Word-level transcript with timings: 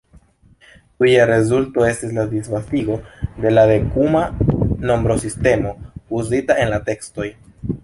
Tuja 1.01 1.25
rezulto 1.31 1.85
estis 1.89 2.15
la 2.15 2.25
disvastigo 2.31 2.97
de 3.45 3.53
la 3.53 3.67
dekuma 3.73 4.25
nombrosistemo 4.93 5.77
uzita 6.23 6.61
en 6.65 6.77
la 6.77 6.85
tekstoj. 6.93 7.31